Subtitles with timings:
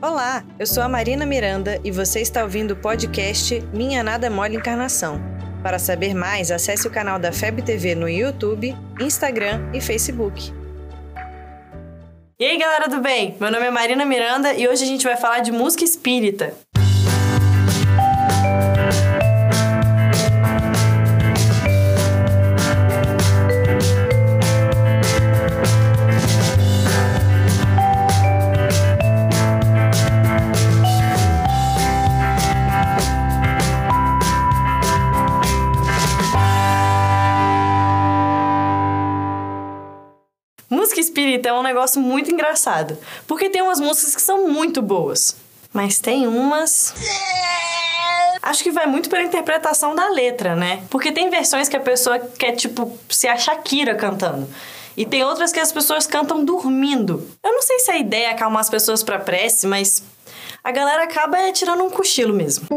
[0.00, 4.54] Olá, eu sou a Marina Miranda e você está ouvindo o podcast Minha Nada Mole
[4.54, 5.20] Encarnação.
[5.60, 10.52] Para saber mais, acesse o canal da FEB TV no YouTube, Instagram e Facebook.
[12.38, 13.36] E aí, galera do bem?
[13.40, 16.54] Meu nome é Marina Miranda e hoje a gente vai falar de música espírita.
[40.70, 45.34] Música espírita é um negócio muito engraçado, porque tem umas músicas que são muito boas,
[45.72, 46.94] mas tem umas.
[48.42, 50.82] Acho que vai muito pela interpretação da letra, né?
[50.90, 54.48] Porque tem versões que a pessoa quer, tipo, ser a Shakira cantando.
[54.96, 57.26] E tem outras que as pessoas cantam dormindo.
[57.42, 60.02] Eu não sei se a ideia é acalmar as pessoas pra prece, mas
[60.62, 62.68] a galera acaba é, tirando um cochilo mesmo.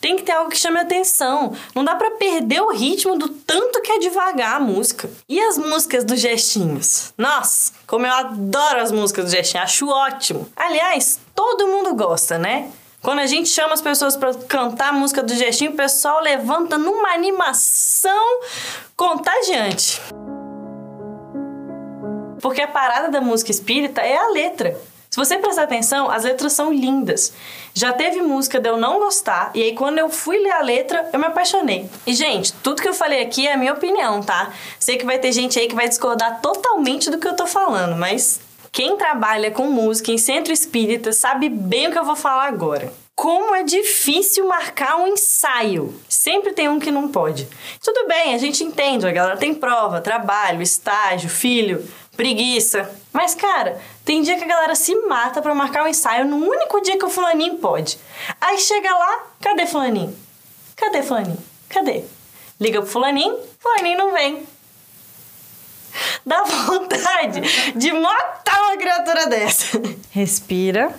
[0.00, 1.54] Tem que ter algo que chame atenção.
[1.74, 5.10] Não dá para perder o ritmo do tanto que é devagar a música.
[5.28, 7.12] E as músicas dos gestinhos?
[7.18, 10.50] Nossa, como eu adoro as músicas do gestinho, acho ótimo.
[10.56, 12.70] Aliás, todo mundo gosta, né?
[13.02, 16.78] Quando a gente chama as pessoas para cantar a música do gestinho, o pessoal levanta
[16.78, 18.40] numa animação
[18.96, 20.00] contagiante.
[22.40, 24.78] Porque a parada da música espírita é a letra.
[25.12, 27.32] Se você prestar atenção, as letras são lindas.
[27.74, 31.10] Já teve música de eu não gostar, e aí quando eu fui ler a letra,
[31.12, 31.90] eu me apaixonei.
[32.06, 34.52] E, gente, tudo que eu falei aqui é a minha opinião, tá?
[34.78, 37.96] Sei que vai ter gente aí que vai discordar totalmente do que eu tô falando,
[37.96, 42.46] mas quem trabalha com música em centro espírita sabe bem o que eu vou falar
[42.46, 42.92] agora.
[43.20, 45.94] Como é difícil marcar um ensaio.
[46.08, 47.46] Sempre tem um que não pode.
[47.84, 52.90] Tudo bem, a gente entende, a galera tem prova, trabalho, estágio, filho, preguiça.
[53.12, 56.80] Mas, cara, tem dia que a galera se mata para marcar um ensaio no único
[56.80, 57.98] dia que o fulaninho pode.
[58.40, 60.16] Aí chega lá, cadê fulaninho?
[60.74, 61.44] Cadê fulaninho?
[61.68, 62.04] Cadê?
[62.58, 64.48] Liga pro fulaninho, fulaninho não vem.
[66.24, 67.42] Dá vontade
[67.76, 69.78] de matar uma criatura dessa.
[70.10, 70.98] Respira.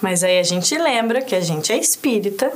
[0.00, 2.52] Mas aí a gente lembra que a gente é espírita,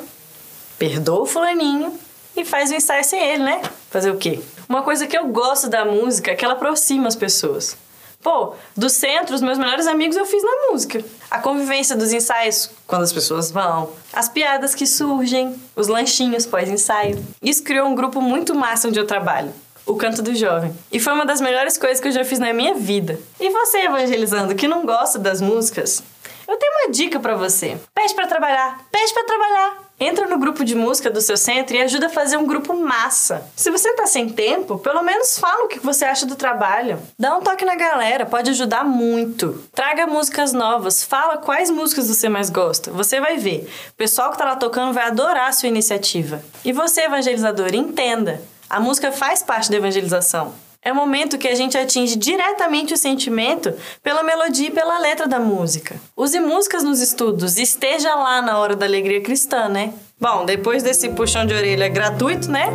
[0.78, 1.99] perdoa o fulaninho
[2.37, 3.62] e faz o ensaio sem ele, né?
[3.91, 4.41] Fazer o quê?
[4.69, 7.77] Uma coisa que eu gosto da música é que ela aproxima as pessoas.
[8.22, 11.05] Pô, do centro, os meus melhores amigos eu fiz na música.
[11.31, 17.22] A convivência dos ensaios, quando as pessoas vão, as piadas que surgem, os lanchinhos pós-ensaio.
[17.43, 19.53] Isso criou um grupo muito massa onde eu trabalho.
[19.84, 20.75] O Canto do Jovem.
[20.91, 23.21] E foi uma das melhores coisas que eu já fiz na minha vida.
[23.38, 26.03] E você, evangelizando, que não gosta das músicas,
[26.47, 27.78] eu tenho uma dica para você.
[27.94, 29.84] Pede para trabalhar, pede para trabalhar.
[29.99, 33.47] Entra no grupo de música do seu centro e ajuda a fazer um grupo massa.
[33.55, 36.99] Se você tá sem tempo, pelo menos fala o que você acha do trabalho.
[37.16, 39.65] Dá um toque na galera, pode ajudar muito.
[39.72, 42.91] Traga músicas novas, fala quais músicas você mais gosta.
[42.91, 43.71] Você vai ver.
[43.91, 46.43] O pessoal que tá lá tocando vai adorar a sua iniciativa.
[46.65, 48.43] E você, evangelizador, entenda.
[48.69, 50.53] A música faz parte da evangelização.
[50.84, 53.72] É o momento que a gente atinge diretamente o sentimento
[54.02, 55.96] pela melodia e pela letra da música.
[56.14, 59.94] Use músicas nos estudos, esteja lá na hora da alegria cristã, né?
[60.20, 62.66] Bom, depois desse puxão de orelha gratuito, né?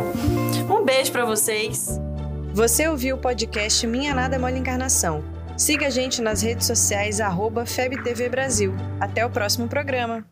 [0.68, 2.00] Um beijo para vocês.
[2.52, 5.22] Você ouviu o podcast Minha Nada Mole Encarnação.
[5.56, 8.74] Siga a gente nas redes sociais, arroba FebTV Brasil.
[8.98, 10.24] Até o próximo programa.